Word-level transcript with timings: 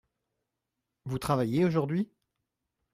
Vous 1.05 1.19
travaillez 1.19 1.63
aujourd’hui? 1.63 2.09